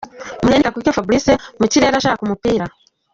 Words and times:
Mugheni 0.41 0.65
Kakule 0.65 0.93
Fabrice 0.97 1.31
mu 1.59 1.65
kirere 1.71 1.95
ashaka 1.97 2.21
umupira. 2.23 2.65